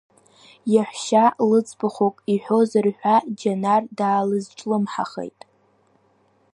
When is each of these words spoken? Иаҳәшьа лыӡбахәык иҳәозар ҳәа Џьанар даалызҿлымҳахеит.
Иаҳәшьа 0.73 1.25
лыӡбахәык 1.49 2.15
иҳәозар 2.33 2.85
ҳәа 2.97 3.15
Џьанар 3.39 3.83
даалызҿлымҳахеит. 3.97 5.39